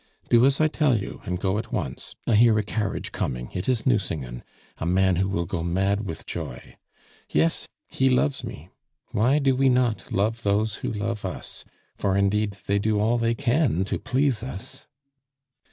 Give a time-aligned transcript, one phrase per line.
[0.29, 2.15] "Do as I tell you, and go at once.
[2.25, 3.51] I hear a carriage coming.
[3.53, 4.41] It is Nucingen,
[4.79, 6.77] a man who will go mad with joy!
[7.29, 8.69] Yes, he loves me!
[9.11, 13.35] Why do we not love those who love us, for indeed they do all they
[13.35, 14.87] can to please us?"